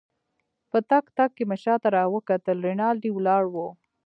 په 0.69 0.77
تګ 0.89 1.05
تګ 1.17 1.29
کې 1.37 1.43
مې 1.49 1.57
شاته 1.63 1.87
راوکتل، 1.97 2.57
رینالډي 2.67 3.11
ولاړ 3.13 3.43
وو. 3.49 3.67